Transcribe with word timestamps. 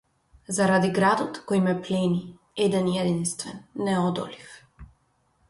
Заради 0.59 0.87
градот 0.95 1.37
кој 1.51 1.61
ме 1.65 1.75
плени- 1.87 2.23
еден 2.65 2.89
и 2.95 2.99
единствен, 3.03 3.61
неодолив. 3.91 4.59